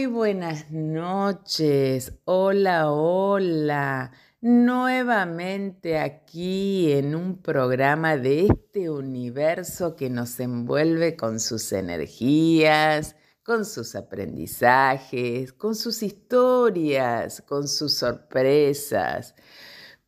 [0.00, 2.14] Muy buenas noches.
[2.24, 4.12] Hola, hola.
[4.40, 13.66] Nuevamente aquí en un programa de este universo que nos envuelve con sus energías, con
[13.66, 19.34] sus aprendizajes, con sus historias, con sus sorpresas,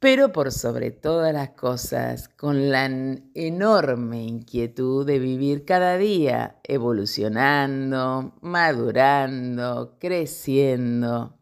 [0.03, 2.87] pero por sobre todas las cosas, con la
[3.34, 11.38] enorme inquietud de vivir cada día evolucionando, madurando, creciendo.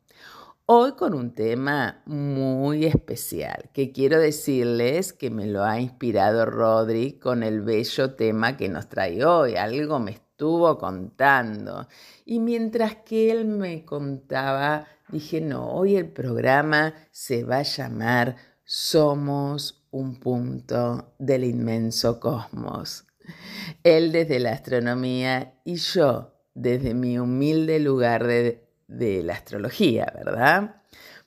[0.66, 7.12] Hoy con un tema muy especial, que quiero decirles que me lo ha inspirado Rodri
[7.12, 9.56] con el bello tema que nos trae hoy.
[9.56, 11.88] Algo me estuvo contando.
[12.27, 18.49] Y mientras que él me contaba, dije, no, hoy el programa se va a llamar
[18.73, 23.05] somos un punto del inmenso cosmos.
[23.83, 30.82] Él desde la astronomía y yo desde mi humilde lugar de, la astrología, ¿verdad?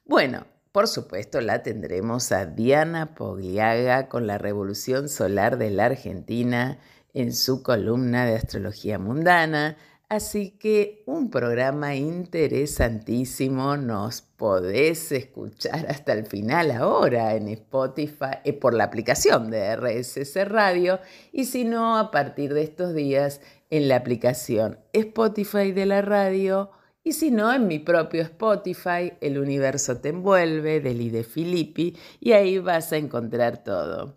[0.06, 6.80] Bueno, por supuesto la tendremos a Diana Pogliaga con la Revolución Solar de la Argentina
[7.14, 9.76] en su columna de Astrología Mundana,
[10.14, 18.54] Así que un programa interesantísimo, nos podés escuchar hasta el final ahora en Spotify, eh,
[18.54, 21.00] por la aplicación de RSS Radio
[21.32, 23.42] y si no, a partir de estos días
[23.72, 26.70] en la aplicación Spotify de la radio
[27.04, 32.34] y si no, en mi propio Spotify, El Universo Te Envuelve, de Lide Filippi, y
[32.34, 34.16] ahí vas a encontrar todo.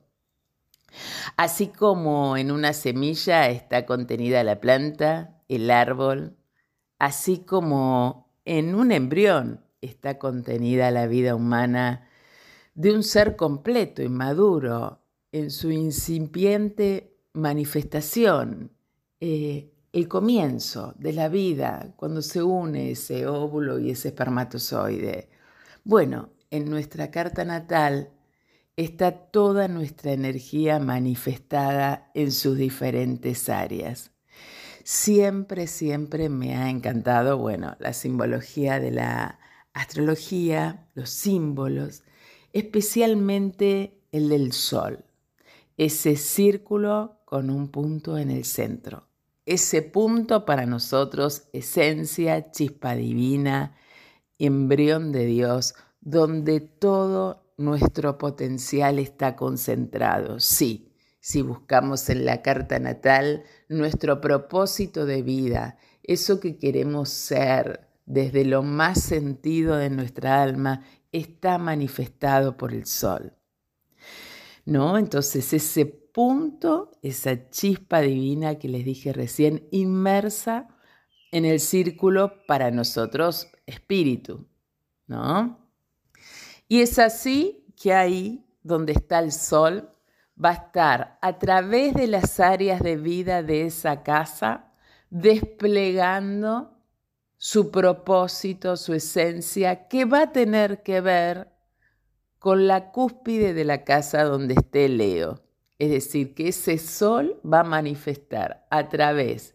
[1.39, 6.37] Así como en una semilla está contenida la planta, el árbol,
[6.99, 12.09] así como en un embrión está contenida la vida humana
[12.75, 15.03] de un ser completo y maduro
[15.33, 18.73] en su incipiente manifestación,
[19.21, 25.31] eh, el comienzo de la vida, cuando se une ese óvulo y ese espermatozoide.
[25.85, 28.11] Bueno, en nuestra carta natal
[28.77, 34.16] está toda nuestra energía manifestada en sus diferentes áreas.
[34.89, 39.41] Siempre, siempre me ha encantado, bueno, la simbología de la
[39.73, 42.05] astrología, los símbolos,
[42.53, 45.05] especialmente el del sol,
[45.77, 49.09] ese círculo con un punto en el centro.
[49.45, 53.75] Ese punto para nosotros, esencia, chispa divina,
[54.39, 60.39] embrión de Dios, donde todo nuestro potencial está concentrado.
[60.39, 60.86] Sí,
[61.26, 68.44] si buscamos en la carta natal nuestro propósito de vida, eso que queremos ser desde
[68.44, 73.32] lo más sentido de nuestra alma, está manifestado por el sol.
[74.66, 74.98] ¿No?
[74.98, 80.69] Entonces ese punto, esa chispa divina que les dije recién, inmersa
[81.32, 84.47] en el círculo para nosotros espíritu,
[85.08, 85.58] ¿no?
[86.69, 89.91] Y es así que ahí donde está el sol
[90.43, 94.73] va a estar a través de las áreas de vida de esa casa
[95.11, 96.77] desplegando
[97.37, 101.49] su propósito, su esencia, que va a tener que ver
[102.39, 105.43] con la cúspide de la casa donde esté Leo.
[105.79, 109.55] Es decir, que ese sol va a manifestar a través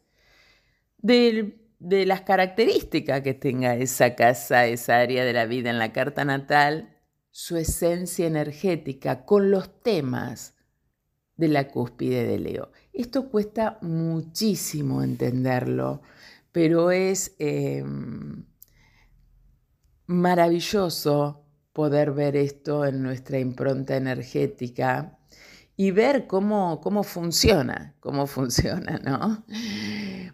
[1.00, 6.26] de, las características que tenga esa casa, esa área de la vida en la carta
[6.26, 6.96] natal,
[7.32, 10.56] su esencia energética con los temas
[11.42, 12.72] de la cúspide de Leo.
[12.94, 16.04] Esto cuesta muchísimo entenderlo,
[16.52, 18.46] pero es em,
[20.06, 21.44] maravilloso
[21.74, 25.18] poder ver esto en nuestra impronta energética
[25.76, 29.44] y ver cómo, cómo funciona, cómo funciona, ¿no?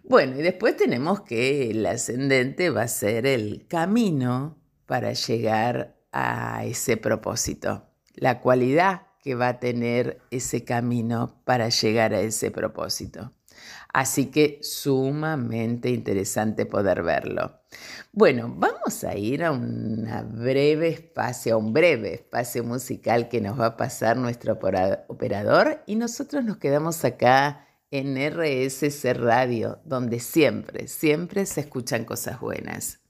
[0.04, 6.66] Bueno, y después tenemos que el ascendente va a ser el camino para llegar a
[6.66, 7.86] ese propósito,
[8.16, 13.34] la cualidad que va a tener ese camino para llegar a ese propósito.
[13.92, 17.60] Así que sumamente interesante poder verlo.
[18.14, 23.60] Bueno, vamos a ir a una breve espacio, a un breve espacio musical que nos
[23.60, 24.58] va a pasar nuestro
[25.10, 32.40] operador y nosotros nos quedamos acá en RSC Radio, donde siempre, siempre se escuchan cosas
[32.40, 33.02] buenas.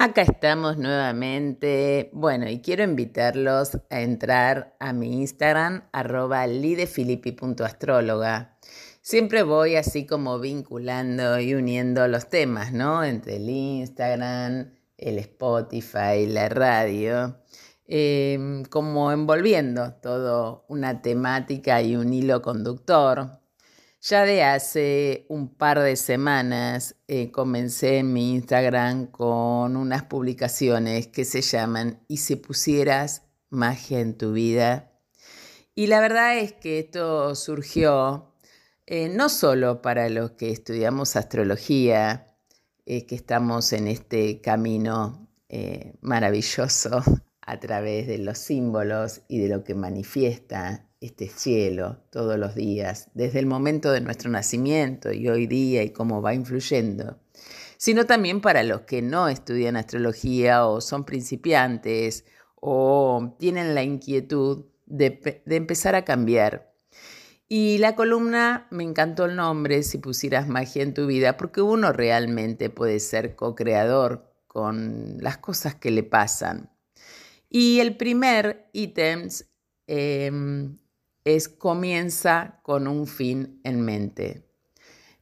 [0.00, 2.10] Acá estamos nuevamente.
[2.12, 8.56] Bueno, y quiero invitarlos a entrar a mi Instagram, arroba lidefilippi.astróloga.
[9.02, 13.02] Siempre voy así como vinculando y uniendo los temas, ¿no?
[13.02, 17.36] Entre el Instagram, el Spotify, la radio,
[17.88, 23.37] em, como envolviendo todo una temática y un hilo conductor.
[24.00, 31.08] Ya de hace un par de semanas eh, comencé en mi Instagram con unas publicaciones
[31.08, 34.92] que se llaman ¿Y si pusieras magia en tu vida?
[35.74, 38.36] Y la verdad es que esto surgió
[38.86, 42.36] eh, no solo para los que estudiamos astrología,
[42.86, 45.28] eh, que estamos en este camino
[46.02, 47.02] maravilloso
[47.40, 53.08] a través de los símbolos y de lo que manifiesta este cielo todos los días,
[53.14, 57.18] desde el momento de nuestro nacimiento y hoy día y cómo va influyendo,
[57.76, 62.24] sino también para los que no estudian astrología o son principiantes
[62.56, 66.74] o tienen la inquietud de, empezar a cambiar.
[67.48, 71.92] Y la columna, me encantó el nombre, si pusieras magia en tu vida, porque uno
[71.92, 76.70] realmente puede ser co-creador con las cosas que le pasan.
[77.48, 79.28] Y el primer ítem
[79.86, 80.76] em,
[81.24, 84.48] es comienza con un fin en mente.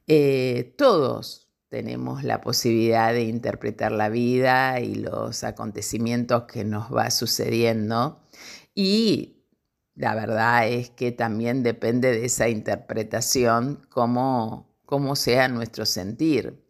[0.07, 7.11] Eh, todos tenemos la posibilidad de interpretar la vida y los acontecimientos que nos va
[7.11, 8.21] sucediendo
[8.73, 9.37] y
[9.95, 16.63] la verdad es que también depende de esa interpretación cómo, cómo sea nuestro sentir.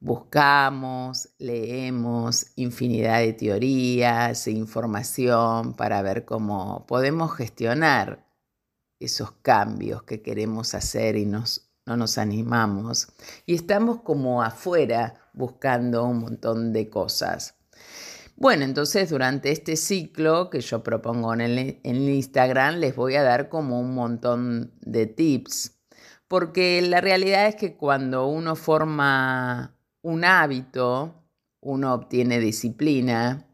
[0.00, 8.29] Buscamos, leemos infinidad de teorías e información para ver cómo podemos gestionar
[9.00, 13.08] esos cambios que queremos hacer y nos, no nos animamos.
[13.46, 17.54] Y estamos como afuera buscando un montón de cosas.
[18.36, 23.22] Bueno, entonces durante este ciclo que yo propongo en el, en Instagram les voy a
[23.22, 25.78] dar como un montón de tips,
[26.26, 31.22] porque la realidad es que cuando uno forma un hábito,
[31.60, 33.46] uno obtiene disciplina,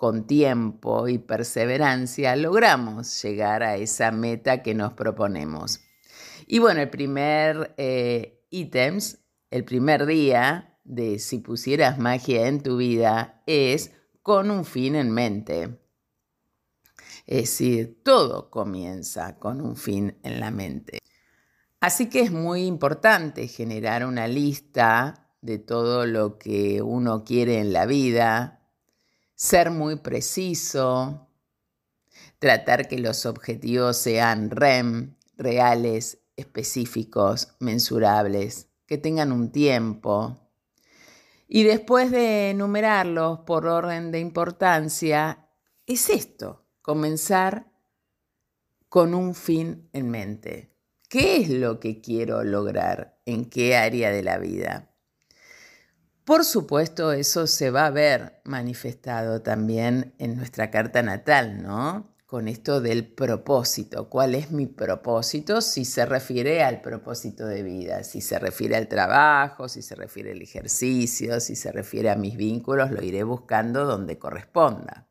[0.00, 5.80] con tiempo y perseverancia logramos llegar a esa meta que nos proponemos.
[6.46, 9.18] Y bueno, el primer eh, ítems,
[9.50, 13.92] el primer día de si pusieras magia en tu vida es
[14.22, 15.78] con un fin en mente.
[17.26, 21.00] Es decir, todo comienza con un fin en la mente.
[21.78, 27.74] Así que es muy importante generar una lista de todo lo que uno quiere en
[27.74, 28.59] la vida,
[29.40, 31.26] ser muy preciso,
[32.38, 40.36] tratar que los objetivos sean REM, reales, específicos, mensurables, que tengan un tiempo.
[41.48, 45.48] Y después de enumerarlos por orden de importancia,
[45.86, 47.72] es esto, comenzar
[48.90, 50.76] con un fin en mente.
[51.08, 53.18] ¿Qué es lo que quiero lograr?
[53.24, 54.89] ¿En qué área de la vida?
[56.30, 62.14] Por supuesto, eso se va a ver manifestado también en nuestra carta natal, ¿no?
[62.24, 64.08] Con esto del propósito.
[64.08, 65.60] ¿Cuál es mi propósito?
[65.60, 70.30] Si se refiere al propósito de vida, si se refiere al trabajo, si se refiere
[70.30, 75.08] al ejercicio, si se refiere a mis vínculos, lo iré buscando donde corresponda.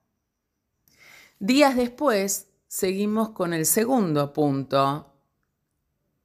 [1.38, 5.09] Días después, seguimos con el segundo punto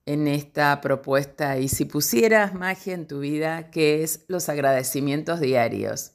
[0.06, 6.12] en esta propuesta y si pusieras magia en tu vida, que es los agradecimientos diarios.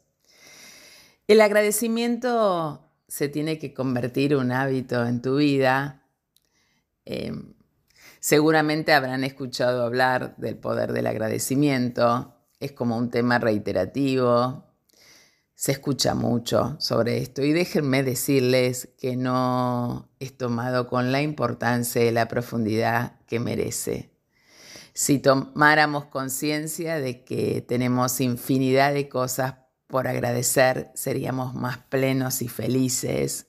[1.27, 6.03] El agradecimiento se tiene que convertir un hábito en tu vida.
[7.05, 7.53] Em,
[8.19, 12.35] seguramente habrán escuchado hablar del poder del agradecimiento.
[12.59, 14.69] Es como un tema reiterativo,
[15.55, 22.05] se escucha mucho sobre esto y déjenme decirles que no es tomado con la importancia
[22.05, 24.11] y la profundidad que merece.
[24.93, 29.55] Si tomáramos conciencia de que tenemos infinidad de cosas
[29.87, 33.47] por agradecer, seríamos más plenos y felices.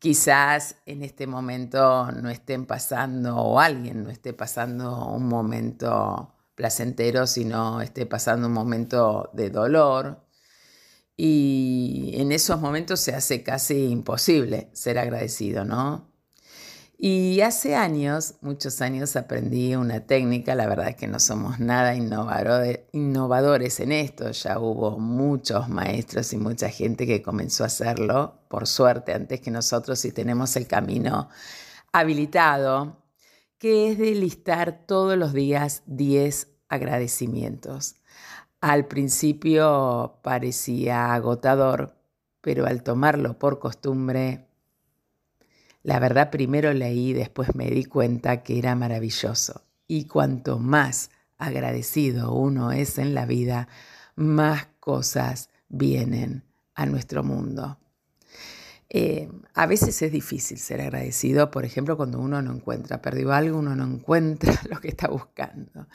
[0.00, 7.28] Quizás en este momento no estén pasando o alguien no esté pasando un momento placentero,
[7.28, 10.26] sino esté pasando un momento de dolor,
[11.16, 16.11] y en esos momentos se hace casi imposible ser agradecido, ¿no?
[16.98, 21.96] Y hace años, muchos años, aprendí una técnica, la verdad es que no somos nada
[21.96, 28.68] innovadores en esto, ya hubo muchos maestros y mucha gente que comenzó a hacerlo, por
[28.68, 31.28] suerte, antes que nosotros y tenemos el camino
[31.92, 33.02] habilitado,
[33.58, 37.96] que es de listar todos los días 10 agradecimientos.
[38.60, 41.96] Al principio parecía agotador,
[42.40, 44.46] pero al tomarlo por costumbre,
[45.82, 49.62] la verdad primero leí, después me di cuenta que era maravilloso.
[49.88, 53.68] Y cuanto más agradecido uno es en la vida,
[54.14, 57.78] más cosas vienen a nuestro mundo.
[58.94, 63.58] Eh, a veces es difícil ser agradecido, por ejemplo, cuando uno no encuentra, perdió algo,
[63.58, 65.88] uno no encuentra lo que está buscando.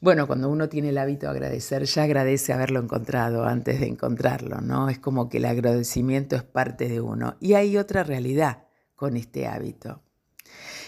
[0.00, 4.62] Bueno, cuando uno tiene el hábito de agradecer, ya agradece haberlo encontrado antes de encontrarlo,
[4.62, 4.88] ¿no?
[4.88, 7.36] Es como que el agradecimiento es parte de uno.
[7.40, 8.69] Y hay otra realidad
[9.00, 10.02] con este hábito.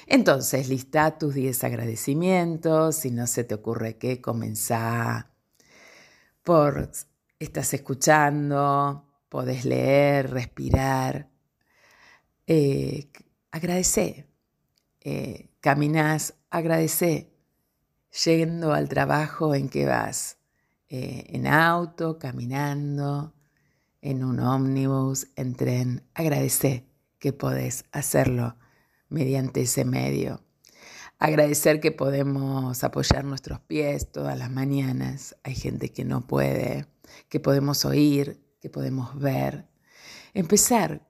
[0.06, 5.30] Entonces, lista tus 10 agradecimientos, si no se te ocurre qué, comenzá
[6.42, 6.90] por,
[7.38, 11.30] estás escuchando, podés leer, respirar,
[12.46, 13.10] eh,
[13.50, 14.28] agradece.
[15.00, 17.32] Eh, caminas, agradece.
[18.26, 20.36] Yendo al trabajo en que vas,
[20.90, 23.32] eh, en auto, caminando,
[24.02, 26.91] en un ómnibus, en tren, agradece
[27.22, 28.56] que podés hacerlo
[29.08, 30.42] mediante ese medio.
[31.20, 35.36] Agradecer que podemos apoyar nuestros pies todas las mañanas.
[35.44, 36.88] Hay gente que no puede,
[37.28, 39.68] que podemos oír, que podemos ver.
[40.34, 41.08] Empezar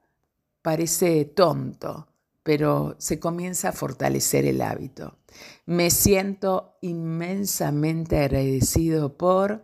[0.61, 2.09] parece tonto,
[2.43, 5.17] pero se comienza a fortalecer el hábito.
[5.65, 9.63] Me siento inmensamente agradecido por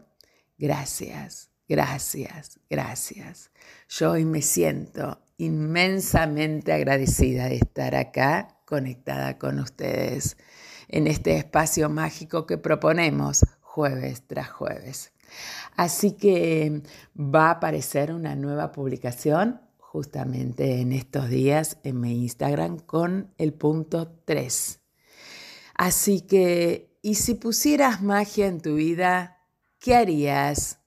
[0.57, 3.50] gracias, gracias, gracias.
[3.90, 10.37] Yo hoy me siento inmensamente agradecida de estar acá conectada con ustedes
[10.88, 15.12] en este espacio mágico que proponemos jueves tras jueves.
[15.76, 16.83] Así que
[17.16, 23.54] va a aparecer una nueva publicación justamente en estos días en mi Instagram con el
[23.54, 24.80] punto 3.
[25.75, 29.38] Así que, ¿y si pusieras magia en tu vida,
[29.78, 30.80] qué harías?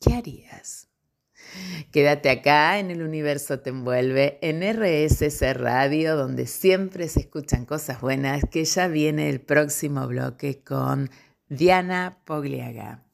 [0.00, 0.85] ¿Qué harías?
[1.92, 8.00] Quédate acá en el universo te envuelve en RSS Radio, donde siempre se escuchan cosas
[8.00, 11.10] buenas, que ya viene el próximo bloque con
[11.48, 13.06] Diana Pogliaga.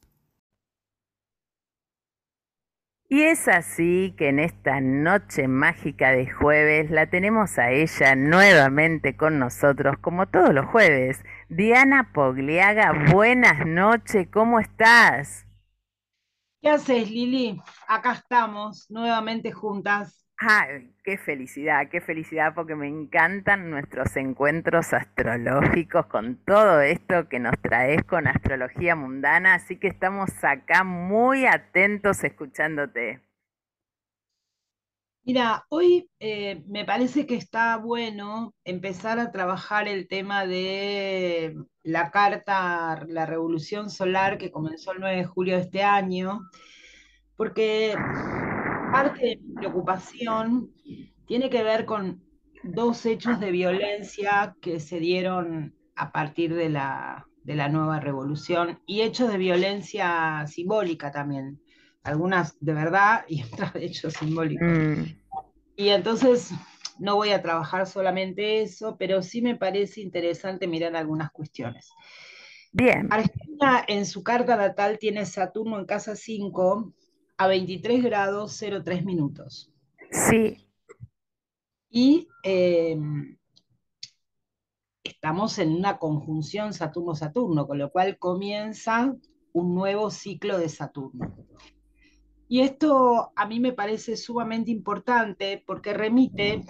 [3.13, 9.15] Y es así que en esta noche mágica de jueves la tenemos a ella nuevamente
[9.15, 11.23] con nosotros, como todos los jueves.
[11.47, 15.45] Diana Pogliaga, buenas noches, ¿cómo estás?
[16.63, 17.61] ¿Qué haces, Lili?
[17.89, 20.25] Acá estamos, nuevamente juntas.
[20.37, 27.39] Ay, qué felicidad, qué felicidad, porque me encantan nuestros encuentros astrológicos con todo esto que
[27.39, 33.19] nos traes con astrología mundana, así que estamos acá muy atentos escuchándote.
[35.25, 42.11] Mira, hoy eh, me parece que está bueno empezar a trabajar el tema de la
[42.11, 46.41] carta, la revolución solar que comenzó el 9 de julio de este año,
[47.37, 47.95] porque
[48.91, 50.69] parte de mi preocupación
[51.25, 52.21] tiene que ver con
[52.63, 59.31] dos hechos de violencia que se dieron a partir de la, nueva revolución y hechos
[59.31, 61.61] de violencia simbólica también,
[62.03, 64.67] algunas de verdad y otras de hechos simbólicos.
[64.67, 65.03] Mm.
[65.75, 66.51] Y entonces
[66.99, 71.89] no voy a trabajar solamente eso, pero sí me parece interesante mirar algunas cuestiones.
[72.71, 73.07] Bien.
[73.11, 76.93] Argentina en su carta natal tiene Saturno en casa 5
[77.37, 79.71] a 23 grados 03 minutos.
[80.11, 80.57] Sí.
[81.89, 82.97] Y eh,
[85.03, 89.15] estamos en una conjunción Saturno-Saturno, con lo cual comienza
[89.51, 91.35] un nuevo ciclo de Saturno.
[92.47, 96.63] Y esto a mí me parece sumamente importante porque remite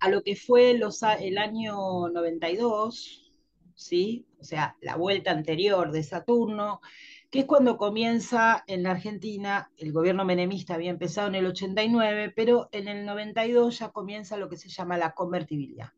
[0.00, 3.32] a lo que fue el año 92,
[3.74, 4.26] ¿sí?
[4.44, 6.82] o sea, la vuelta anterior de Saturno,
[7.30, 12.34] que es cuando comienza en la Argentina, el gobierno menemista había empezado en el 89,
[12.36, 15.92] pero en el 92 ya comienza lo que se llama la convertibilidad.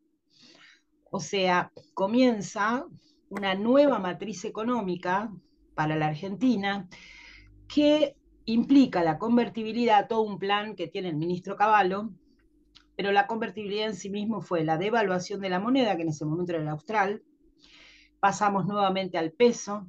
[1.11, 2.85] O sea, comienza
[3.27, 5.29] una nueva matriz económica
[5.75, 6.87] para la Argentina
[7.67, 12.09] que implica la convertibilidad, todo un plan que tiene el ministro Cavallo,
[12.95, 16.25] pero la convertibilidad en sí mismo fue la devaluación de la moneda, que en ese
[16.25, 17.23] momento era el austral,
[18.19, 19.87] pasamos nuevamente al peso,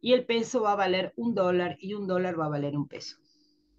[0.00, 2.88] y el peso va a valer un dólar y un dólar va a valer un
[2.88, 3.18] peso.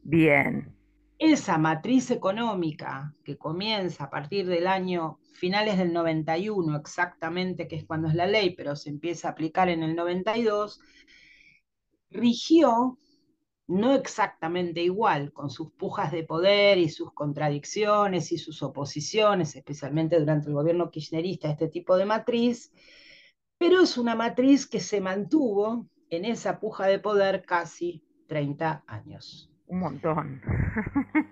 [0.03, 0.75] Bien.
[1.17, 7.85] Esa matriz económica que comienza a partir del año finales del 91 exactamente, que es
[7.85, 10.79] cuando es la ley, pero se empieza a aplicar en el 92,
[12.09, 12.97] rigió
[13.71, 20.19] no exactamente igual, con sus pujas de poder y sus contradicciones y sus oposiciones, especialmente
[20.19, 22.73] durante el gobierno kirchnerista, este tipo de matriz,
[23.57, 29.49] pero es una matriz que se mantuvo en esa puja de poder casi 30 años.
[29.67, 30.41] Un montón.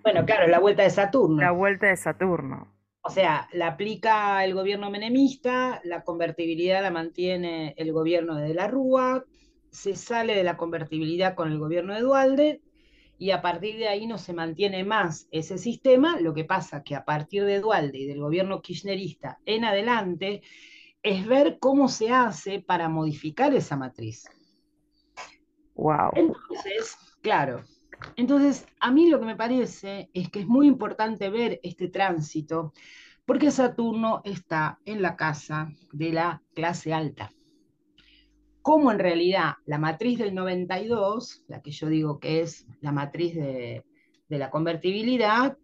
[0.02, 1.42] Bueno, claro, la vuelta de Saturno.
[1.42, 2.74] La vuelta de Saturno.
[3.02, 8.68] O sea, la aplica el gobierno menemista, la convertibilidad la mantiene el gobierno de la
[8.68, 9.24] Rúa,
[9.72, 12.62] se sale de la convertibilidad con el gobierno de Dualde
[13.18, 16.20] y a partir de ahí no se mantiene más ese sistema.
[16.20, 20.42] Lo que pasa que a partir de Dualde y del gobierno kirchnerista en adelante
[21.04, 24.26] es ver cómo se hace para modificar esa matriz.
[25.76, 26.12] Wow.
[26.16, 27.64] Entonces, claro,
[28.16, 32.74] entonces a mí lo que me parece es que es muy importante ver este tránsito
[33.26, 37.32] porque Saturno está en la casa de la clase alta
[38.62, 43.36] cómo en realidad la matriz del 92, la que yo digo que es la matriz
[43.36, 43.84] de,
[44.28, 45.58] la convertibilidad,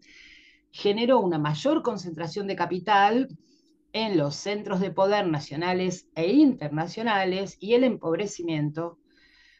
[0.72, 3.30] generó una mayor concentración de capital
[3.94, 8.98] en los centros de poder nacionales e internacionales y el empobrecimiento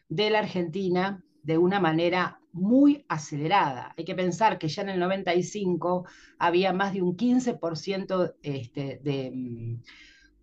[0.08, 3.94] de la Argentina de una manera muy acelerada.
[3.96, 6.04] Hay que pensar que ya en el 95
[6.38, 9.82] había más de un 15% este, de, mm,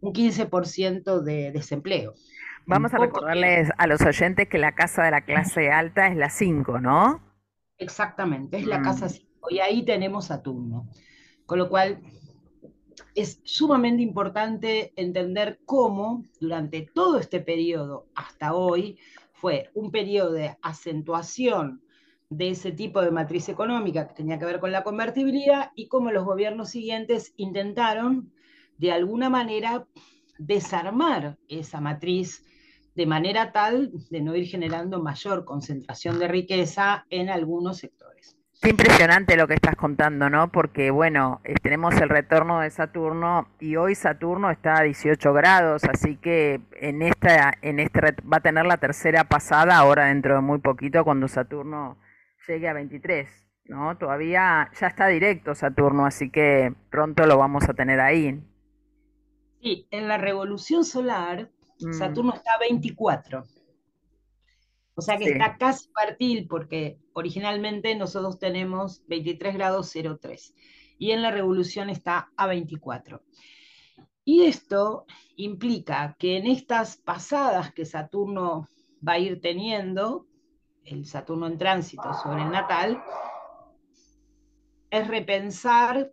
[0.02, 2.14] un 15% de desempleo.
[2.66, 6.30] Vamos a recordarles a los oyentes que la casa de la clase alta es la
[6.30, 7.22] 5, ¿no?
[7.78, 8.84] Exactamente, es la mm.
[8.84, 10.88] casa 5 y ahí tenemos Saturno.
[11.46, 12.00] Con lo cual
[13.16, 18.98] es sumamente importante entender cómo durante todo este periodo hasta hoy
[19.34, 21.82] fue un periodo de acentuación
[22.30, 26.12] de ese tipo de matriz económica que tenía que ver con la convertibilidad y cómo
[26.12, 28.32] los gobiernos siguientes intentaron
[28.78, 29.86] de alguna manera
[30.40, 32.44] desarmar esa matriz
[32.96, 38.38] de manera tal de no ir generando mayor concentración de riqueza en algunos sectores.
[38.62, 40.50] Qué impresionante lo que estás contando, ¿no?
[40.50, 46.16] Porque, bueno, tenemos el retorno de Saturno y hoy Saturno está a 18 grados, así
[46.16, 50.60] que en esta, en este va a tener la tercera pasada ahora dentro de muy
[50.60, 51.98] poquito cuando Saturno
[52.48, 53.28] llegue a 23,
[53.66, 53.98] ¿no?
[53.98, 58.42] Todavía ya está directo Saturno, así que pronto lo vamos a tener ahí.
[59.62, 61.50] Sí, en la revolución solar.
[61.78, 63.44] Saturno está a 24.
[64.96, 70.54] O sea que está casi partil porque originalmente nosotros tenemos 23 grados 03
[71.00, 73.24] y en la revolución está a 24.
[74.24, 78.68] Y esto implica que en estas pasadas que Saturno
[79.06, 80.28] va a ir teniendo,
[80.86, 83.04] el Saturno en tránsito sobre el natal,
[84.90, 86.12] es repensar,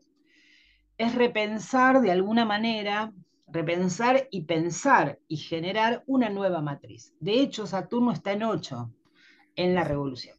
[0.97, 3.13] es repensar de alguna manera
[3.53, 7.15] repensar y pensar y generar una nueva matriz.
[7.21, 8.91] De hecho, Saturno está en 8
[9.57, 10.37] en la revolución.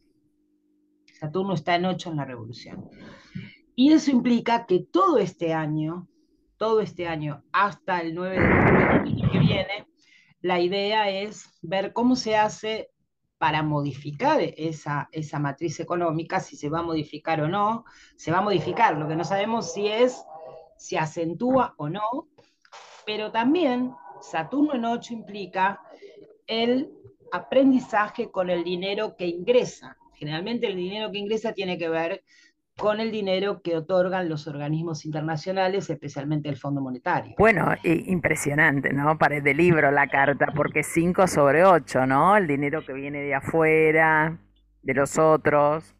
[1.18, 2.88] Saturno está en 8 en la revolución.
[3.74, 6.08] Y eso implica que todo este año,
[6.56, 9.86] todo este año, hasta el 9 de año que viene,
[10.40, 12.90] la idea es ver cómo se hace
[13.38, 17.84] para modificar esa, esa matriz económica, si se va a modificar o no,
[18.16, 18.96] se va a modificar.
[18.96, 20.24] Lo que no sabemos si es,
[20.76, 22.28] si acentúa o no,
[23.06, 25.80] pero también Saturno en 8 implica
[26.46, 26.90] el
[27.32, 29.96] aprendizaje con el dinero que ingresa.
[30.14, 32.22] Generalmente el dinero que ingresa tiene que ver
[32.76, 37.34] con el dinero que otorgan los organismos internacionales, especialmente el Fondo Monetario.
[37.38, 39.18] Bueno, impresionante, ¿no?
[39.18, 42.36] Parece libro la carta, porque 5 sobre 8, ¿no?
[42.36, 44.38] El dinero que viene de afuera,
[44.82, 45.94] de los otros.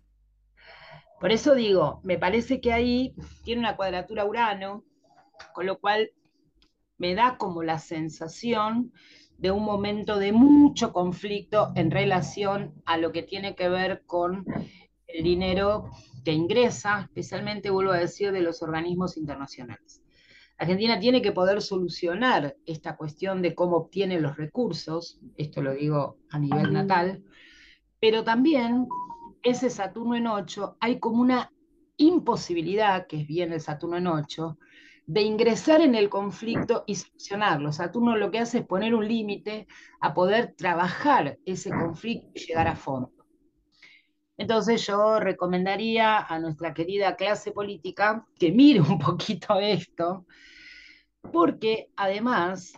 [1.20, 4.82] Por eso digo, me parece que ahí tiene una cuadratura Urano,
[5.52, 6.10] con lo cual
[7.02, 8.92] me da como la sensación
[9.36, 14.46] de un momento de mucho conflicto en relación a lo que tiene que ver con
[15.08, 15.90] el dinero
[16.24, 20.00] que ingresa, especialmente, vuelvo a decir, de los organismos internacionales.
[20.56, 26.18] Argentina tiene que poder solucionar esta cuestión de cómo obtiene los recursos, esto lo digo
[26.30, 27.24] a nivel natal,
[27.98, 28.86] pero también
[29.42, 31.50] ese Saturno en 8, hay como una
[31.96, 34.56] imposibilidad, que es bien el Saturno en 8,
[35.12, 37.70] de ingresar en el conflicto y solucionarlo.
[37.70, 39.66] Saturno lo que hace es poner un límite
[40.00, 43.12] a poder trabajar ese conflicto y llegar a fondo.
[44.38, 50.24] Entonces yo recomendaría a nuestra querida clase política que mire un poquito esto,
[51.30, 52.72] porque además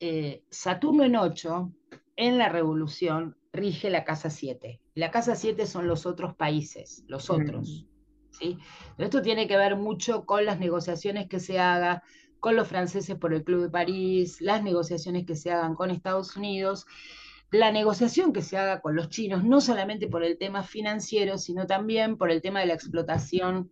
[0.00, 1.72] eh, Saturno en 8,
[2.16, 4.80] en la revolución, rige la casa 7.
[4.96, 7.86] La casa 7 son los otros países, los otros.
[8.98, 12.00] Esto tiene que ver mucho con las negociaciones que se hagan
[12.40, 16.36] con los franceses por el Club de París, las negociaciones que se hagan con Estados
[16.36, 16.86] Unidos,
[17.52, 21.66] la negociación que se haga con los chinos, no solamente por el tema financiero, sino
[21.66, 23.70] también por el tema de la explotación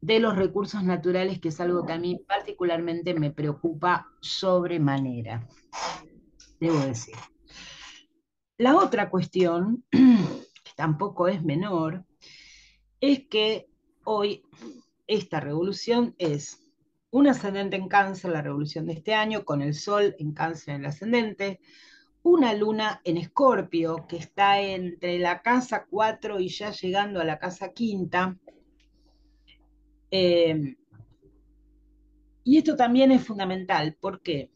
[0.00, 5.48] de los recursos naturales, que es algo que a mí particularmente me preocupa sobremanera,
[6.60, 7.16] debo decir.
[8.58, 12.04] La otra cuestión, que tampoco es menor,
[13.00, 13.71] es que
[14.04, 14.42] hoy
[15.06, 16.62] esta revolución es
[17.10, 20.80] un ascendente en cáncer, la revolución de este año, con el sol en cáncer en
[20.80, 21.60] el ascendente,
[22.22, 27.38] una luna en escorpio que está entre la casa 4 y ya llegando a la
[27.38, 28.38] casa quinta.
[30.10, 30.76] Eh,
[32.44, 33.96] y esto también es fundamental.
[34.00, 34.50] ¿Por qué?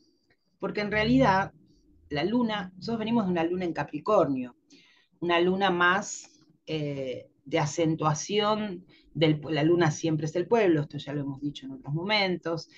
[0.59, 1.53] Porque en realidad
[2.09, 4.57] la luna, nosotros venimos de una luna en Capricornio,
[5.21, 11.23] una luna más eh, de acentuación, la luna siempre es el pueblo, esto ya lo
[11.23, 12.69] hemos dicho en otros momentos,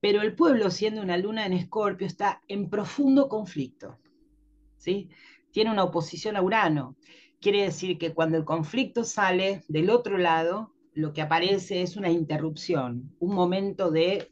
[0.00, 3.98] pero el pueblo siendo una luna en Escorpio está en profundo conflicto,
[4.76, 5.10] ¿sí?
[5.50, 6.96] Tiene una oposición a Urano.
[7.40, 12.10] Quiere decir que cuando el conflicto sale del otro lado, lo que aparece es una
[12.10, 14.30] interrupción, un momento de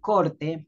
[0.00, 0.66] corte,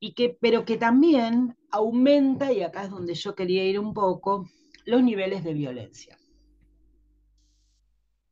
[0.00, 4.48] y que, pero que también aumenta, y acá es donde yo quería ir un poco,
[4.84, 6.18] los niveles de violencia.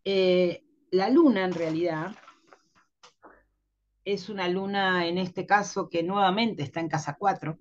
[0.05, 0.63] Eh,
[0.97, 2.17] la luna en realidad
[4.05, 7.59] es una luna en este caso que nuevamente está en casa 4,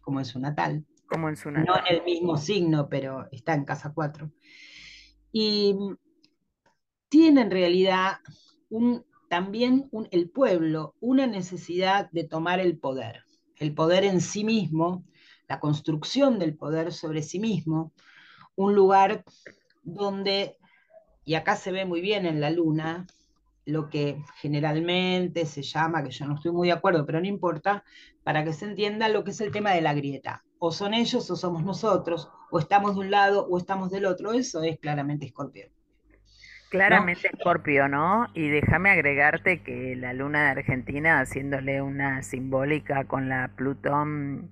[0.00, 0.84] como en su natal.
[1.06, 1.66] Como en su natal.
[1.66, 4.30] No en el mismo signo, pero está en casa 4.
[5.32, 5.76] Y
[7.08, 8.18] tiene en realidad
[8.68, 13.24] un, también el pueblo una necesidad de tomar el poder,
[13.56, 15.04] el poder en sí mismo,
[15.48, 17.92] la construcción del poder sobre sí mismo,
[18.56, 19.24] un lugar
[19.82, 20.58] donde,
[21.24, 23.06] y acá se ve muy bien en la luna,
[23.64, 27.84] lo que generalmente se llama, que yo no estoy muy de acuerdo, pero no importa,
[28.24, 30.42] para que se entienda lo que es el tema de la grieta.
[30.58, 34.32] O son ellos o somos nosotros, o estamos de un lado o estamos del otro,
[34.32, 35.68] eso es claramente escorpión.
[36.70, 38.28] Claramente Escorpio, ¿no?
[38.32, 44.50] Y déjame agregarte que la luna de Argentina, haciéndole una simbólica con la Plutón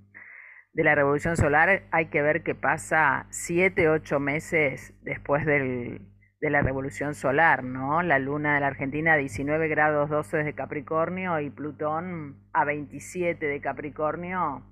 [0.75, 6.03] de la Revolución Solar, hay que ver que pasa siete, ocho meses después del,
[6.41, 8.03] de la Revolución Solar, ¿no?
[8.03, 13.45] La luna de la Argentina a 19 grados 12 de Capricornio y Plutón a 27
[13.47, 14.63] de Capricornio.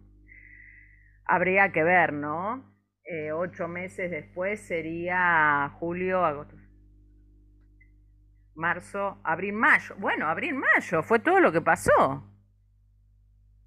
[1.27, 2.65] Habría que ver, ¿no?
[3.05, 6.57] Eh, ocho meses después sería julio, agosto,
[8.55, 9.95] marzo, abril, mayo.
[9.99, 12.25] Bueno, abril, mayo, fue todo lo que pasó.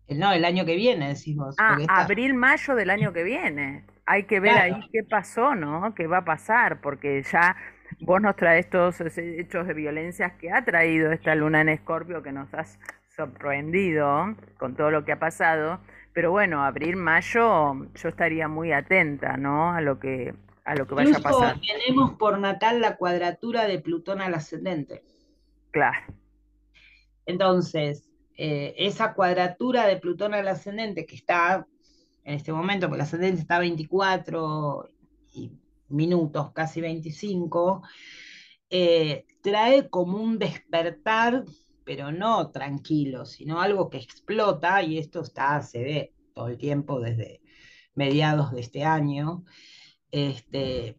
[0.09, 1.55] No, el año que viene, decimos.
[1.59, 3.85] Ah, abril, mayo del año que viene.
[4.05, 5.93] Hay que ver ahí qué pasó, ¿no?
[5.95, 6.81] ¿Qué va a pasar?
[6.81, 7.55] Porque ya
[7.99, 12.23] vos nos traes todos esos hechos de violencia que ha traído esta luna en Escorpio
[12.23, 12.79] que nos has
[13.15, 15.79] sorprendido con todo lo que ha pasado.
[16.13, 19.71] Pero bueno, abril, mayo, yo estaría muy atenta, ¿no?
[19.71, 21.59] A lo que a lo que vaya a pasar.
[21.59, 25.03] Tenemos por natal la cuadratura de Plutón al ascendente.
[25.71, 26.13] Claro.
[27.25, 31.65] Entonces, eh, esa cuadratura de Plutón al ascendente que está
[32.23, 34.91] en este momento, porque el ascendente está a 24
[35.91, 37.83] minutos, casi 25,
[38.69, 41.43] eh, trae como un despertar,
[41.83, 46.99] pero no tranquilo, sino algo que explota, y esto está, se ve todo el tiempo
[46.99, 47.41] desde
[47.95, 49.43] mediados de este año,
[50.11, 50.97] este,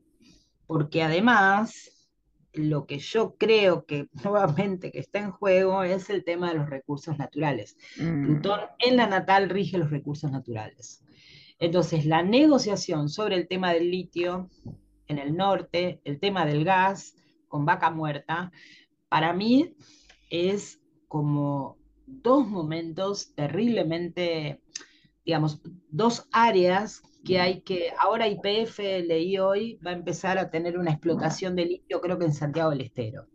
[0.66, 1.92] porque además
[2.52, 6.70] lo que yo creo que nuevamente que está en juego es el tema de los
[6.70, 7.76] recursos naturales.
[7.98, 8.26] Mm.
[8.26, 11.04] Plutón en la natal rige los recursos naturales.
[11.58, 14.50] Entonces, la negociación sobre el tema del litio
[15.12, 17.14] en el norte, el tema del gas
[17.48, 18.50] con vaca muerta,
[19.08, 19.76] para mí
[20.30, 24.60] es como dos momentos terriblemente,
[25.24, 30.78] digamos, dos áreas que hay que, ahora IPF, leí hoy, va a empezar a tener
[30.78, 33.26] una explotación de litio, creo que en Santiago del Estero.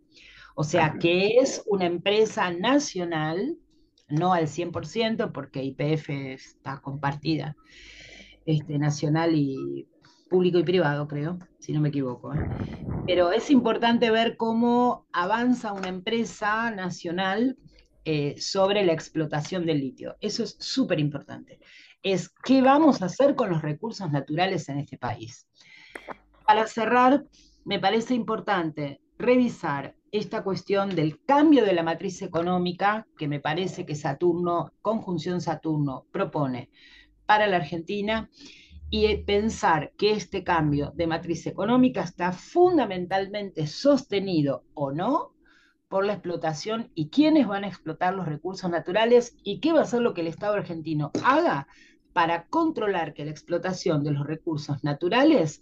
[0.56, 3.58] O sea, que es una empresa nacional,
[4.10, 7.56] no al 100%, porque IPF está compartida,
[8.46, 9.88] este, nacional y
[10.30, 12.34] público y privado, creo, si no me equivoco.
[12.34, 12.50] ¿eh?
[13.06, 17.58] Pero es importante ver cómo avanza una empresa nacional
[18.06, 20.16] eh, sobre la explotación del litio.
[20.22, 21.60] Eso es súper importante
[22.04, 25.48] es qué vamos a hacer con los recursos naturales en este país.
[26.46, 27.26] Para cerrar,
[27.66, 33.86] me parece importante revisar esta cuestión del cambio de la matriz económica que me parece
[33.86, 36.70] que Saturno, conjunción Saturno, propone
[37.26, 38.30] para la Argentina
[38.89, 45.34] y pensar que este cambio de matriz económica está fundamentalmente sostenido o no
[45.89, 49.86] por la explotación y quiénes van a explotar los recursos naturales y qué va a
[49.86, 51.67] ser lo que el Estado argentino haga
[52.13, 55.62] para controlar que la explotación de los recursos naturales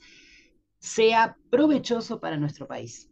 [0.79, 3.09] sea provechoso para nuestro país.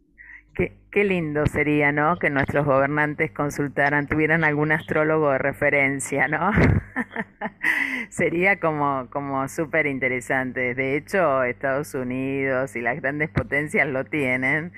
[0.54, 2.16] Qué, lindo sería, ¿no?
[2.18, 6.52] Que nuestros gobernantes consultaran, tuvieran algún astrólogo de referencia, ¿no?
[8.10, 10.74] sería como, como súper interesante.
[10.74, 14.72] De hecho, Estados Unidos y las grandes potencias lo tienen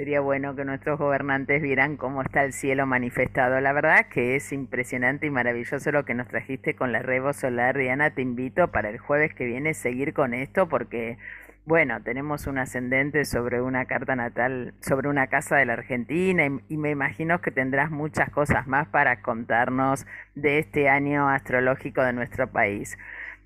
[0.00, 3.60] Sería bueno que nuestros gobernantes vieran cómo está el cielo manifestado.
[3.60, 7.76] La verdad que es impresionante y maravilloso lo que nos trajiste con la Revo Solar.
[7.76, 11.18] Diana, te invito para el jueves que viene seguir con esto porque,
[11.64, 16.74] bueno, tenemos un ascendente sobre una carta natal, sobre una casa de la Argentina y,
[16.74, 22.12] y me imagino que tendrás muchas cosas más para contarnos de este año astrológico de
[22.12, 22.98] nuestro país.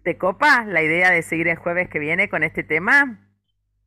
[0.03, 3.19] ¿Te copa la idea de seguir el jueves que viene con este tema?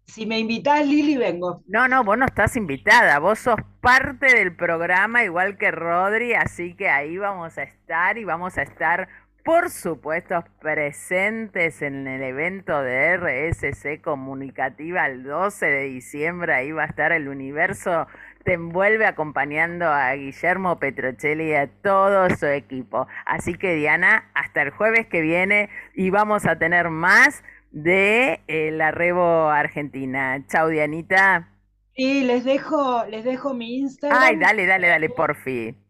[0.05, 1.63] Si me invitás, Lili, vengo.
[1.67, 6.75] No, no, vos no estás invitada, vos sos parte del programa igual que Rodri, así
[6.75, 9.09] que ahí vamos a estar y vamos a estar,
[9.47, 16.83] por supuesto, presentes en el evento de RSC Comunicativa el 12 de diciembre, ahí va
[16.83, 18.07] a estar el universo,
[18.43, 23.07] te envuelve acompañando a Guillermo Petrocelli y a todo su equipo.
[23.25, 28.71] Así que Diana, hasta el jueves que viene y vamos a tener más de eh,
[28.71, 30.43] la Rebo Argentina.
[30.49, 31.53] Chau, Dianita.
[31.95, 34.19] Y les dejo, les dejo mi Instagram.
[34.21, 35.86] Ay, dale, dale, dale, por fin.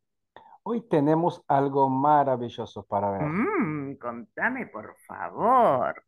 [0.62, 3.22] Hoy tenemos algo maravilloso para ver.
[3.22, 6.02] Mm, contame, por favor.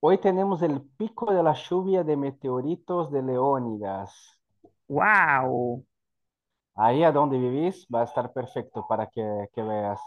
[0.00, 4.38] Hoy tenemos el pico de la lluvia de meteoritos de Leónidas.
[4.88, 5.84] ¡Wow!
[6.74, 9.22] Ahí a donde vivís va a estar perfecto para que,
[9.54, 10.00] que veas.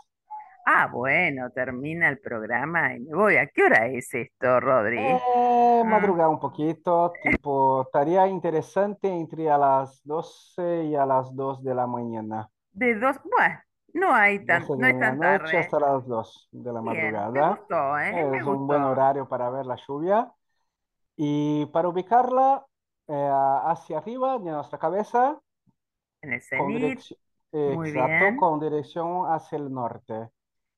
[0.66, 3.36] Ah, bueno, termina el programa y me voy.
[3.38, 4.98] ¿A qué hora es esto, Rodri?
[4.98, 11.36] Eh, Ah, madrugar un poquito, tipo, estaría interesante entre a las 12 y a las
[11.36, 12.50] 2 de la mañana.
[12.72, 13.60] de dos, bueno,
[13.94, 15.60] no hay tan, 12 no tan noche tarde.
[15.60, 17.42] hasta las 2 de la Bien, me madrugada.
[17.42, 18.24] gustó, ¿eh?
[18.26, 18.86] Me Es un buen gustó.
[18.86, 20.32] horario para ver la lluvia.
[21.18, 22.66] Y para ubicarla
[23.08, 23.30] eh,
[23.66, 25.40] hacia arriba de nuestra cabeza,
[26.24, 27.00] En el con cenit,
[27.68, 28.36] muy exacto, bien.
[28.36, 30.30] con dirección hacia el norte.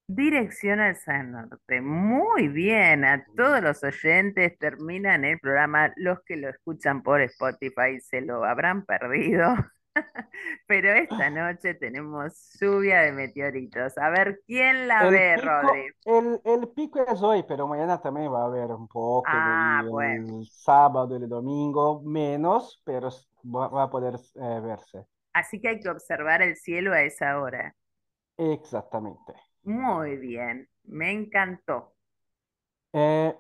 [0.08, 1.82] Dirección al San Norte.
[1.82, 5.92] Muy bien, a todos los oyentes terminan el programa.
[5.96, 9.48] Los que lo escuchan por Spotify se lo habrán perdido.
[10.68, 13.98] Pero esta noche tenemos lluvia de meteoritos.
[13.98, 15.92] A ver quién la El ve, pico, Rodri.
[16.06, 19.86] el, el pico es hoy, pero mañana también va a haber un poco, Ah, y
[19.90, 20.26] bueno.
[20.26, 23.10] el sábado y el domingo menos, pero
[23.46, 25.06] va a poder eh, verse.
[25.34, 27.76] Así que hay que observar el cielo a esa hora.
[28.38, 29.34] Exactamente.
[29.64, 31.94] Muy bien, me encantó.
[32.94, 33.36] Eh,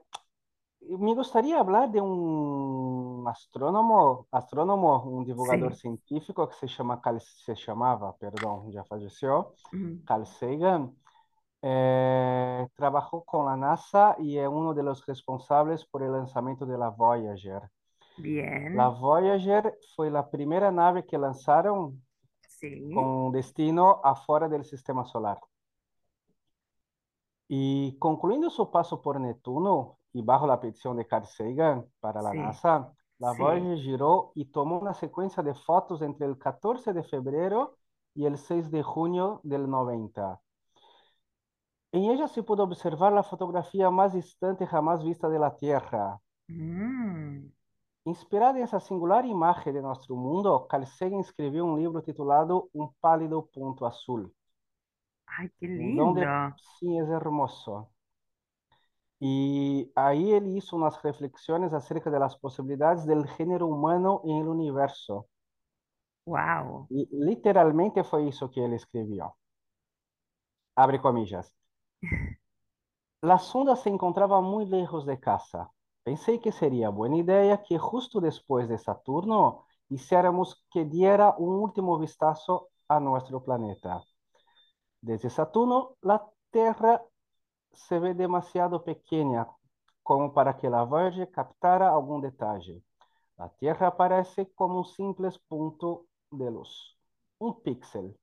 [0.89, 5.75] me gustaría hablar de un astrónomo, astrónomo, un divulgador Sí.
[5.75, 10.95] científico que se llama Carl- se llamaba, perdón, ya falleció, Mm, Carl Sagan.
[11.63, 16.77] Eh, trabajó con la NASA y es uno de los responsables por el lanzamiento de
[16.77, 17.63] la Voyager.
[18.73, 22.05] La Bien, Voyager fue la primera nave que lanzaron
[22.47, 25.39] sí, con destino afuera del sistema solar.
[27.47, 32.33] Y concluyendo su paso por Neptuno y bajo la petición de Carl Sagan para la
[32.33, 33.43] sí, NASA, la sí.
[33.43, 37.77] Voyager giró y tomó una secuencia de fotos entre el 14 de febrero
[38.15, 40.41] y el 6 de junio del 90.
[41.93, 46.21] En ella se pudo observar la fotografía más distante jamás vista de la Tierra.
[46.49, 47.49] Mm,
[48.05, 52.95] Inspirada en esa singular imagen de nuestro mundo, Carl Sagan escribió un libro titulado Un
[52.95, 54.33] pálido punto azul,
[55.27, 56.55] Ay, qué en donde lindo.
[56.57, 57.91] sí es hermoso.
[59.19, 64.47] Y ahí él hizo unas reflexiones acerca de las posibilidades del género humano en el
[64.47, 65.27] universo.
[66.25, 66.87] Wow.
[66.89, 69.37] Y literalmente fue eso que él escribió.
[70.75, 71.53] Abre comillas.
[73.21, 75.71] La sonda se encontraba muy lejos de casa.
[76.03, 81.97] Pensé que sería buena idea que justo después de Saturno hiciéramos que diera un último
[81.97, 84.03] vistazo a nuestro planeta.
[85.01, 87.03] Desde Saturno, la Tierra
[87.75, 89.47] se ve demasiado pequeña
[90.03, 92.83] como para que la Voyager captara algún detalle.
[93.37, 96.97] La Tierra aparece como un simple punto de luz,
[97.39, 98.15] un píxel,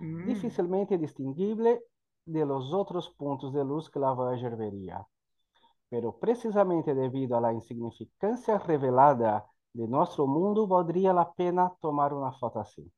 [0.00, 1.84] Mm, difícilmente distinguible
[2.24, 5.06] de los otros puntos de luz que la Voyager vería.
[5.88, 12.32] Pero precisamente debido a la insignificancia revelada de nuestro mundo, valdría la pena tomar una
[12.32, 12.90] foto así.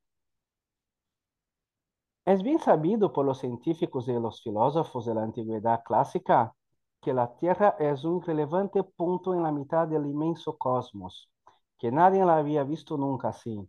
[2.26, 6.54] Es bien sabido por los científicos y los filósofos de la antigüedad clásica
[7.00, 11.30] que la Tierra es un relevante punto en la mitad del inmenso cosmos,
[11.78, 13.68] que nadie la había visto nunca así.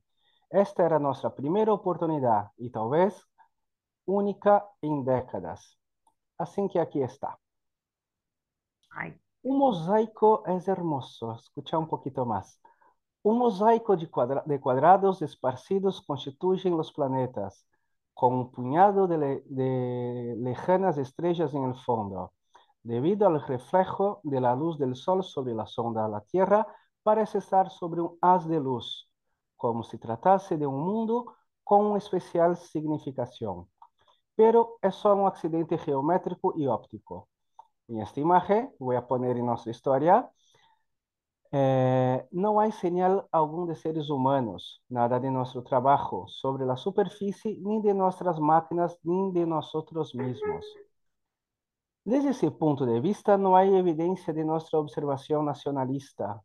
[0.50, 3.26] Esta era nuestra primera oportunidad y tal vez
[4.06, 5.78] única en décadas.
[6.38, 7.38] Así que aquí está.
[9.44, 11.36] Un mosaico es hermoso.
[11.36, 12.60] Escucha un poquito más.
[13.24, 14.08] Un mosaico de,
[14.46, 17.66] de cuadrados esparcidos constituyen los planetas,
[18.16, 22.34] con un puñado de, lejanas estrellas en el fondo.
[22.84, 26.66] Debido al reflejo de la luz del Sol sobre la sonda, la Tierra
[27.04, 29.10] parece estar sobre un haz de luz,
[29.58, 33.68] como si tratase de un mundo con una especial significación.
[34.36, 37.30] Pero es solo un accidente geométrico y óptico.
[37.88, 40.32] En esta imagen, voy a poner en nuestra historia,
[41.58, 47.58] eh, no hay señal alguna de seres humanos, nada de nuestro trabajo sobre la superficie,
[47.62, 50.66] ni de nuestras máquinas, ni de nosotros mismos.
[52.04, 56.44] Desde ese punto de vista, no hay evidencia de nuestra observación nacionalista.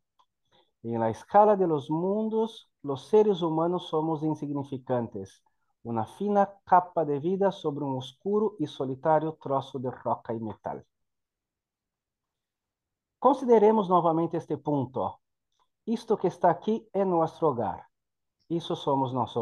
[0.81, 5.43] En la escala de los mundos, los seres humanos somos insignificantes,
[5.83, 10.85] una fina capa de vida sobre un oscuro y solitario trozo de roca y metal.
[13.27, 15.01] Consideremos novamente este punto.
[15.85, 17.87] Isto que está aquí é nosso hogar.
[18.49, 19.35] Isso somos nós.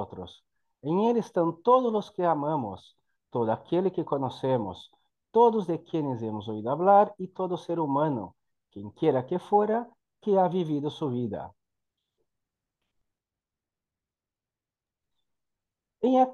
[0.84, 2.98] Em ele estão todos os que amamos,
[3.32, 4.92] todo aquele que conhecemos,
[5.32, 8.36] todos de quienes hemos ouído hablar e todo ser humano,
[8.70, 9.90] quem quiera que fora,
[10.22, 11.42] que ha vivido sua vida.
[16.02, 16.28] Em, a,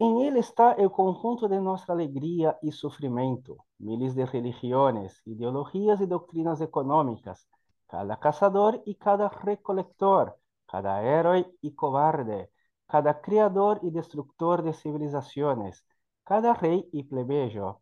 [0.00, 6.06] em ele está o conjunto de nossa alegria e sofrimento, miles de religiões, ideologias e
[6.06, 7.46] doutrinas econômicas,
[7.88, 10.32] cada caçador e cada recolector,
[10.68, 12.48] cada herói e cobarde,
[12.86, 15.82] cada criador e destructor de civilizações,
[16.24, 17.76] cada rei e plebejo,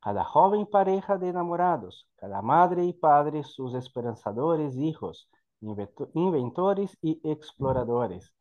[0.00, 5.28] cada joven pareja de enamorados, cada madre y padre sus esperanzadores hijos,
[6.14, 8.32] inventores y exploradores,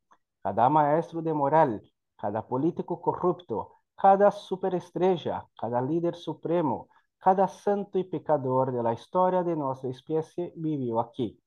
[0.42, 1.82] cada maestro de moral,
[2.24, 9.44] cada político corrupto, cada superestrella, cada líder supremo, cada santo y pecador de la historia
[9.44, 11.38] de nuestra especie vivió aquí,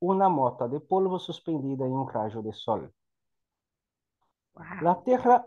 [0.00, 2.92] una mota de polvo suspendida en un rayo de sol.
[4.80, 5.46] La Tierra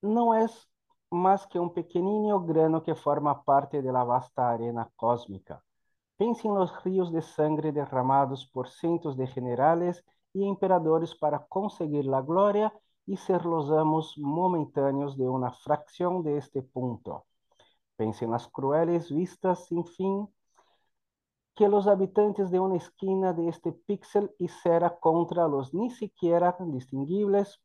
[0.00, 0.66] no es
[1.10, 5.62] más que un pequeño grano que forma parte de la vasta arena cósmica.
[6.16, 12.06] Pense en los ríos de sangre derramados por cientos de generales y emperadores para conseguir
[12.06, 12.72] la gloria
[13.06, 17.26] y ser los amos momentáneos de una fracción de este punto.
[17.96, 20.28] Pense en las crueles vistas sin fin
[21.54, 27.60] que los habitantes de una esquina de este píxel hiciera contra los ni siquiera distinguibles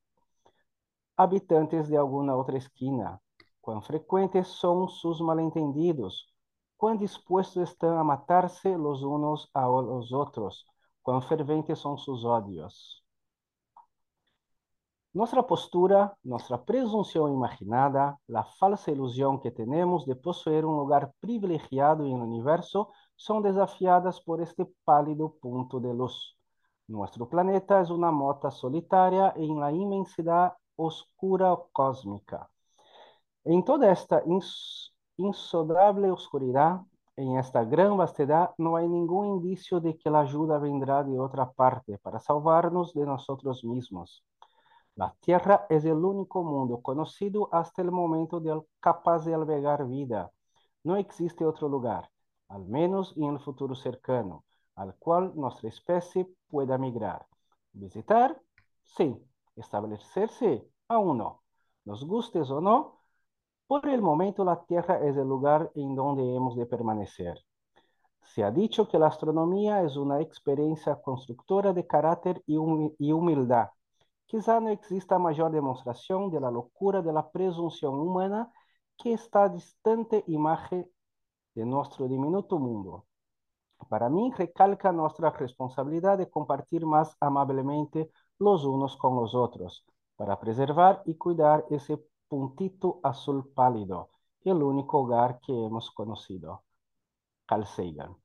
[1.16, 3.22] habitantes de alguna otra esquina.
[3.62, 6.34] Cuán frecuentes son sus malentendidos,
[6.78, 10.66] cuán dispuestos están a matarse los unos a los otros,
[11.02, 13.04] cuán ferventes son sus odios.
[15.18, 22.06] Nuestra postura, nuestra presunción imaginada, la falsa ilusión que tenemos de poseer un lugar privilegiado
[22.06, 26.38] el universo son desafiadas por este pálido punto de luz.
[26.88, 32.48] Nuestro planeta es una mota solitaria en la inmensidad oscura cósmica.
[33.44, 34.22] En toda esta
[35.18, 36.82] insondable oscuridad,
[37.16, 41.52] en esta gran vastedad, no hay ningún indicio de que la ayuda vendrá de otra
[41.52, 44.24] parte para salvarnos de nosotros mismos.
[44.98, 50.32] La Tierra es el único mundo conocido hasta el momento del capaz de albergar vida.
[50.84, 52.10] No existe otro lugar,
[52.50, 54.44] al menos en el futuro cercano,
[54.76, 57.26] al cual nuestra especie pueda migrar.
[57.72, 58.42] ¿Visitar?
[58.84, 59.24] Sí.
[59.56, 60.68] ¿Establecerse?
[60.90, 61.44] Aún no.
[61.86, 62.98] Nos gustes o no,
[63.68, 67.38] por el momento, la Tierra es el lugar en donde hemos de permanecer.
[68.22, 73.70] Se ha dicho que la astronomía es una experiencia constructora de carácter y, humildad.
[74.28, 78.52] Quizá no exista mayor demostración de la locura de la presunción humana
[78.98, 80.86] que esta distante imagen
[81.56, 83.06] de nuestro diminuto mundo.
[83.90, 90.40] Para mí recalca nuestra responsabilidad de compartir más amablemente los unos con los otros, para
[90.40, 91.98] preservar y cuidar ese
[92.28, 94.10] puntito azul pálido,
[94.44, 96.64] el único hogar que hemos conocido.
[97.46, 98.16] Carl Sagan.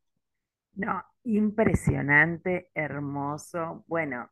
[0.75, 3.85] No, impresionante, hermoso.
[3.87, 4.29] Bueno,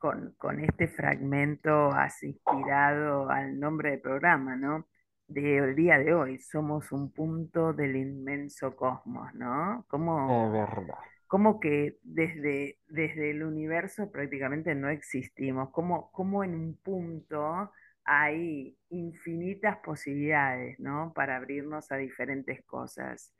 [0.00, 4.88] con, con este fragmento has inspirado al nombre del programa, ¿no?
[5.30, 6.38] del día de hoy.
[6.38, 9.84] Somos un punto del inmenso cosmos, ¿no?
[9.88, 10.94] Como, verdad.
[11.26, 17.70] como que desde, desde el universo prácticamente no existimos, como, como en un punto
[18.04, 21.12] hay infinitas posibilidades, ¿no?
[21.14, 23.32] Para abrirnos a diferentes cosas.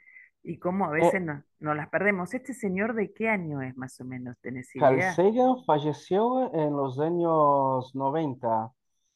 [0.42, 2.34] Y cómo a Eh, veces no, no las perdemos.
[2.34, 4.36] ¿Este señor de qué año es más o menos?
[4.40, 5.16] ¿Tenés Carl idea?
[5.16, 8.72] Sagan falleció en los años 90.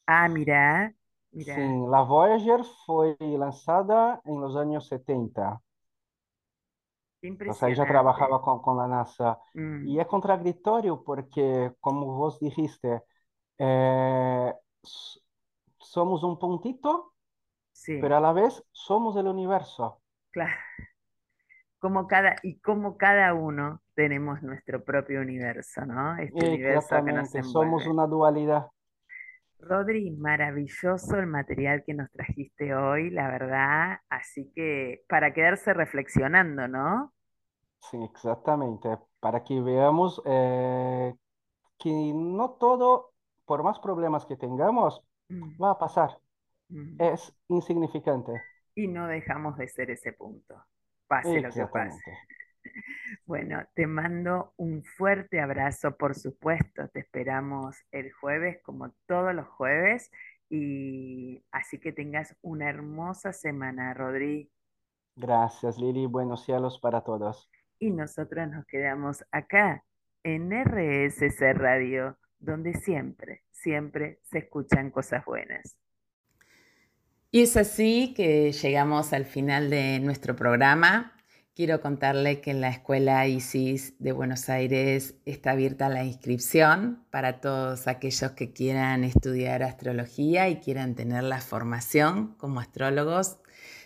[0.07, 0.93] Ah, mira,
[1.31, 5.61] mira, Sim, la Voyager fue lanzada en los años 70.
[7.21, 9.39] qué O sea, ella trabajaba con, con la NASA.
[9.81, 13.03] Y Mm, es contradictorio porque, como vos dijiste,
[13.59, 14.53] eh,
[15.91, 17.13] somos un puntito,
[17.99, 20.01] pero sí, a la vez somos el universo.
[20.31, 20.55] claro.
[21.85, 26.17] Como cada, y como cada uno tenemos nuestro propio universo, ¿no?
[26.17, 28.71] Este universo que nos somos una dualidad.
[29.59, 33.99] Rodri, maravilloso el material que nos trajiste hoy, la verdad.
[34.09, 37.13] Así que para quedarse reflexionando, ¿no?
[37.91, 38.97] Sí, exactamente.
[39.19, 41.15] Para que veamos eh,
[41.79, 43.13] que no todo,
[43.45, 46.19] por más problemas que tengamos, Mm, va a pasar.
[46.69, 46.99] mm.
[46.99, 48.33] Es insignificante.
[48.75, 50.55] Y no dejamos de ser ese punto,
[51.07, 52.11] pase lo que pase.
[53.25, 56.87] Bueno, te mando un fuerte abrazo, por supuesto.
[56.89, 60.11] Te esperamos el jueves, como todos los jueves.
[60.49, 64.51] Y así que tengas una hermosa semana, Rodri.
[65.15, 66.05] Gracias, Lili.
[66.07, 67.49] Buenos cielos para todos.
[67.79, 69.83] Y nosotros nos quedamos acá
[70.23, 75.77] en RSC Radio, donde siempre, siempre se escuchan cosas buenas.
[77.35, 81.11] Y es así que llegamos al final de nuestro programa.
[81.53, 87.41] Quiero contarle que en la Escuela ISIS de Buenos Aires está abierta la inscripción para
[87.41, 93.35] todos aquellos que quieran estudiar astrología y quieran tener la formación como astrólogos.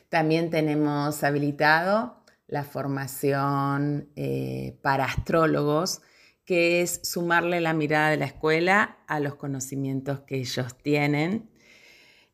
[0.10, 6.04] También tenemos habilitado la formación eh, para astrólogos,
[6.46, 11.49] que es sumarle la mirada de la escuela a los conocimientos que ellos tienen.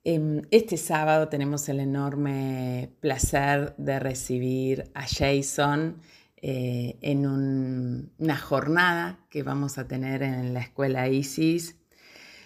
[0.08, 5.98] Em, este sábado tenemos el enorme placer de recibir a Jason
[6.38, 11.80] eh, en un, una jornada que vamos a tener en la escuela ISIS.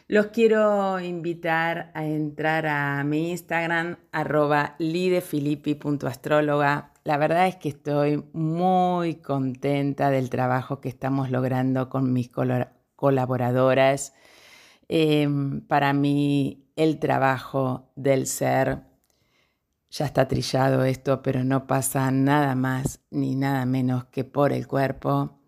[0.08, 6.94] Los quiero invitar a entrar a mi Instagram, arroba lidefilippi.astróloga.
[7.04, 12.32] La verdad es que estoy muy contenta del trabajo que estamos logrando con mis
[12.96, 14.14] colaboradoras.
[14.88, 15.28] Eh,
[15.68, 18.84] para mí el trabajo del ser,
[19.90, 24.66] ya está trillado esto, pero no pasa nada más ni nada menos que por el
[24.66, 25.42] cuerpo.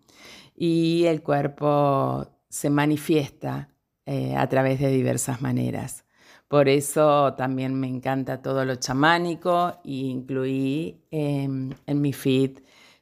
[0.54, 3.70] Y el cuerpo se manifiesta
[4.04, 6.04] eh, a través de diversas maneras.
[6.48, 12.58] Por eso también me encanta todo lo chamánico e incluí eh, en mi feed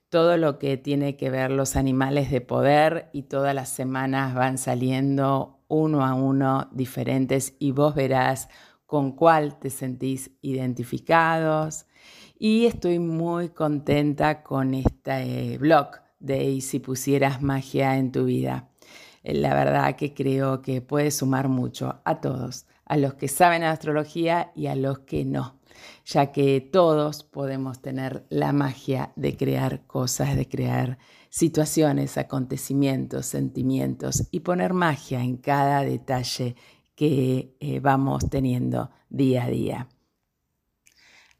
[0.09, 4.59] todo lo que tiene que ver los animales de poder y todas las semanas van
[4.59, 8.49] saliendo uno a uno diferentes y vos verás
[8.85, 11.87] con cuál te sentís identificados.
[12.39, 18.69] Y estoy muy contenta con este blog de Y si pusieras magia en tu vida.
[19.23, 24.51] La verdad que creo que puede sumar mucho a todos, a los que saben astrología
[24.57, 25.61] y a los que no,
[26.05, 30.99] ya que todos podemos tener la magia de crear cosas, de crear
[31.31, 36.57] situaciones, acontecimientos, sentimientos y poner magia en cada detalle
[36.95, 39.89] que eh, vamos teniendo día a día.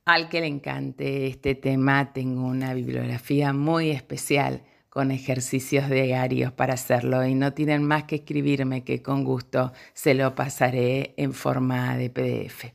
[0.07, 6.75] Al que le encante este tema, tengo una bibliografía muy especial con ejercicios diarios para
[6.75, 11.97] hacerlo y no tienen más que escribirme que con gusto se lo pasaré en forma
[11.97, 12.73] de PDF.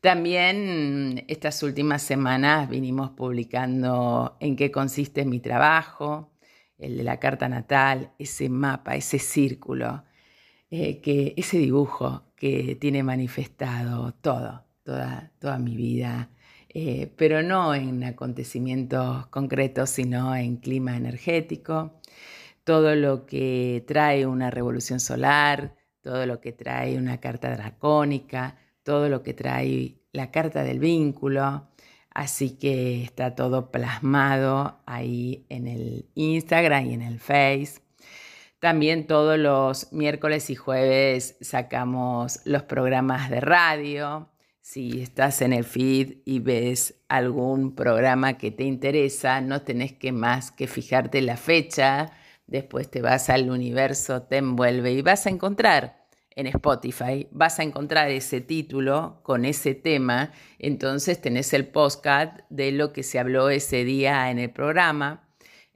[0.00, 6.30] También estas últimas semanas vinimos publicando en qué consiste mi trabajo,
[6.78, 10.04] el de la carta natal, ese mapa, ese círculo,
[10.70, 16.30] eh, que, ese dibujo que tiene manifestado todo, toda, toda mi vida,
[16.68, 22.00] eh, pero no en acontecimientos concretos, sino en clima energético,
[22.64, 29.08] todo lo que trae una revolución solar, todo lo que trae una carta dracónica, todo
[29.08, 31.68] lo que trae la carta del vínculo.
[32.18, 37.74] Así que está todo plasmado ahí en el Instagram y en el Face.
[38.58, 44.32] También todos los miércoles y jueves sacamos los programas de radio.
[44.60, 50.10] Si estás en el feed y ves algún programa que te interesa, no tenés que
[50.10, 52.10] más que fijarte la fecha,
[52.48, 55.97] después te vas al universo, te envuelve y vas a encontrar
[56.38, 60.30] en Spotify, vas a encontrar ese título con ese tema,
[60.60, 65.24] entonces tenés el postcard de lo que se habló ese día en el programa.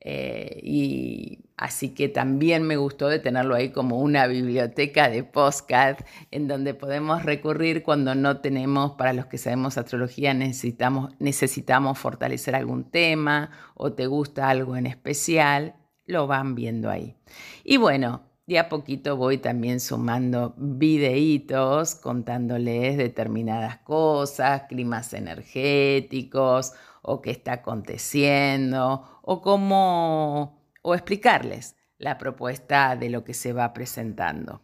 [0.05, 5.97] Eh, y así que también me gustó de tenerlo ahí como una biblioteca de postcard
[6.31, 12.55] en donde podemos recurrir cuando no tenemos, para los que sabemos astrología, necesitamos, necesitamos fortalecer
[12.55, 15.75] algún tema o te gusta algo en especial,
[16.07, 17.17] lo van viendo ahí.
[17.65, 26.72] Y bueno, de a poquito voy también sumando videitos contándoles determinadas cosas, climas energéticos
[27.03, 33.72] o qué está aconteciendo o cómo o explicarles la propuesta de lo que se va
[33.72, 34.62] presentando.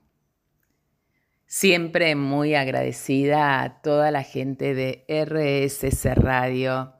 [1.47, 6.98] Siempre muy agradecida a toda la gente de RSC Radio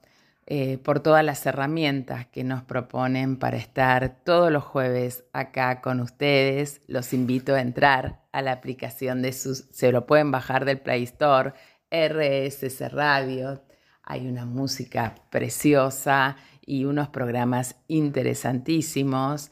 [0.51, 6.01] eh, por todas las herramientas que nos proponen para estar todos los jueves acá con
[6.01, 6.81] ustedes.
[6.87, 11.03] Los invito a entrar a la aplicación de sus, se lo pueden bajar del Play
[11.03, 11.53] Store,
[11.91, 13.63] RSC Radio.
[14.03, 19.51] Hay una música preciosa y unos programas interesantísimos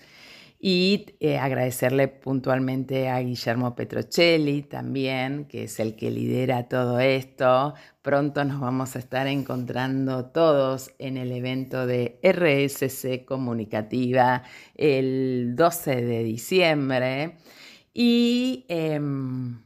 [0.59, 7.75] y eh, agradecerle puntualmente a Guillermo Petrocelli también, que es el que lidera todo esto.
[8.03, 14.43] Pronto nos vamos a estar encontrando todos en el evento de RSC Comunicativa
[14.75, 17.37] el 12 de diciembre.
[17.93, 19.66] Y em,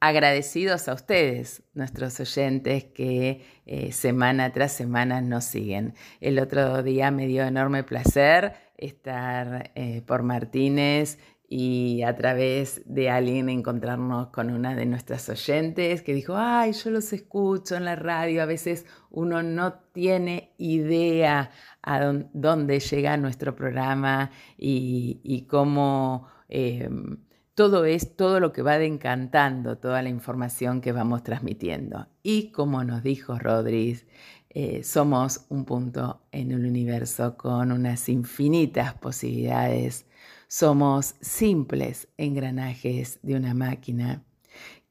[0.00, 5.94] agradecidos a ustedes, nuestros oyentes que eh, semana tras semana nos siguen.
[6.20, 11.18] El otro día me dio enorme placer estar eh, por Martínez
[11.48, 16.90] y a través de alguien encontrarnos con una de nuestras oyentes que dijo, ay, yo
[16.90, 21.50] los escucho en la radio, a veces uno no tiene idea
[21.82, 26.28] a dónde llega nuestro programa y, cómo...
[26.48, 27.18] Em,
[27.56, 32.06] todo es todo lo que va encantando, toda la información que vamos transmitiendo.
[32.22, 34.04] Y como nos dijo Rodríguez,
[34.50, 40.04] eh, somos un punto en el universo con unas infinitas posibilidades.
[40.48, 44.22] Somos simples engranajes de una máquina.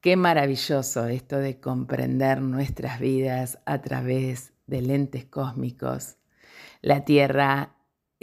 [0.01, 6.15] Qué maravilloso esto de comprender nuestras vidas a través de lentes cósmicos.
[6.81, 7.74] La Tierra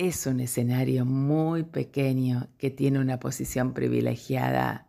[0.09, 4.89] es un escenario muy pequeño que tiene una posición privilegiada.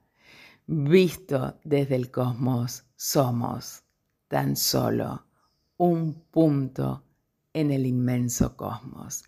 [0.66, 3.84] Visto desde el cosmos, somos
[4.28, 5.28] tan solo
[5.78, 7.04] un punto
[7.54, 9.24] en el inmenso cosmos.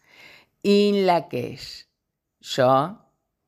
[0.63, 1.87] In Lakesh,
[2.41, 2.99] yo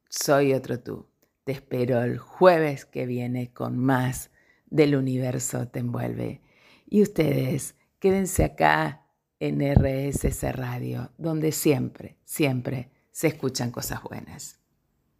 [0.07, 1.07] soy otro tú.
[1.43, 4.29] Te espero el jueves que viene con más
[4.67, 6.41] del universo te envuelve.
[6.87, 9.06] Y ustedes, quédense acá
[9.39, 14.56] en RSS Radio, donde siempre, siempre se escuchan cosas buenas.